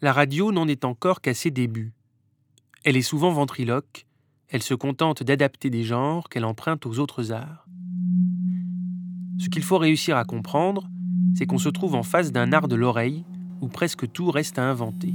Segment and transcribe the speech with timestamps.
[0.00, 1.92] La radio n'en est encore qu'à ses débuts.
[2.84, 4.06] Elle est souvent ventriloque,
[4.48, 7.66] elle se contente d'adapter des genres qu'elle emprunte aux autres arts.
[9.40, 10.88] Ce qu'il faut réussir à comprendre,
[11.36, 13.24] c'est qu'on se trouve en face d'un art de l'oreille
[13.60, 15.12] où presque tout reste à inventer.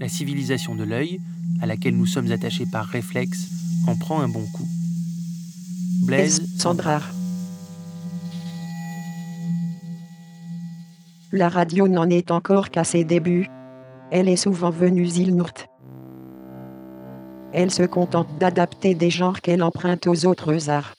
[0.00, 1.20] La civilisation de l'œil,
[1.60, 3.50] à laquelle nous sommes attachés par réflexe,
[3.86, 4.68] en prend un bon coup.
[6.06, 7.02] Blaise Sandra.
[11.34, 13.48] La radio n'en est encore qu'à ses débuts.
[14.10, 15.66] Elle est souvent venue zilnourt.
[17.54, 20.94] Elle se contente d'adapter des genres qu'elle emprunte aux autres arts.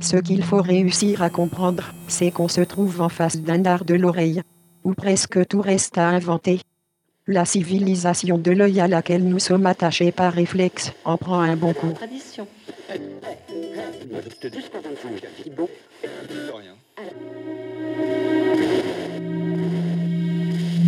[0.00, 3.94] Ce qu'il faut réussir à comprendre, c'est qu'on se trouve en face d'un art de
[3.94, 4.42] l'oreille,
[4.82, 6.62] où presque tout reste à inventer.
[7.28, 11.72] La civilisation de l'œil à laquelle nous sommes attachés par réflexe en prend un bon
[11.72, 11.94] coup.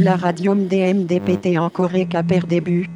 [0.04, 2.90] La radium DMDPT en Corée per début.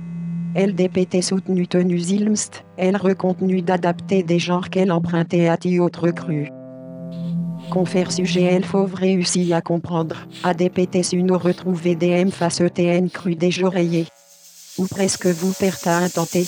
[0.56, 6.48] LDPT soutenu tenu Zilmst, elle recontenu d'adapter des genres qu'elle empruntait à ti autres cru.
[7.70, 13.36] Confère sujet elle faut réussir à comprendre, ADPT su nous retrouver DM face ETN cru
[13.36, 14.08] des oreillers.
[14.76, 16.44] Ou presque vous perte à intenter.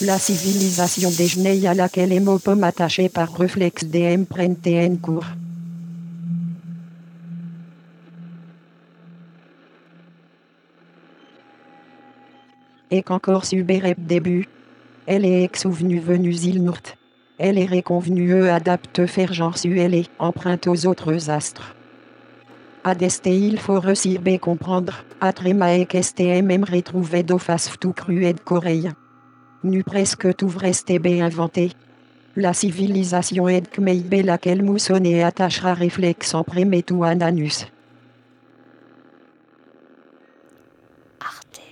[0.00, 5.26] La civilisation des à laquelle les mots pommes attachés par réflexe DM prennent TN court.
[12.92, 14.48] Et qu'encore subérep début.
[15.06, 16.96] Elle est ex-ouvenu venue zilnourt.
[17.38, 21.74] Elle est réconvenue e adapte faire genre su elle est emprunte aux autres astres.
[22.84, 28.32] Adeste il faut recibé comprendre, atrema et STM même retrouver d'eau face tout cru et
[28.32, 28.90] de coreille.
[29.64, 31.72] Nu presque tout reste bé inventé.
[32.36, 37.66] La civilisation est kmeibé laquelle moussonne attachera réflexe en prémet tout anus.
[41.20, 41.71] Arte.